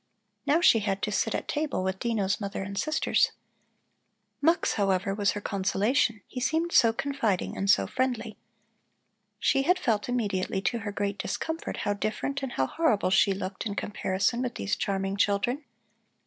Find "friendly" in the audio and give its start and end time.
7.85-8.35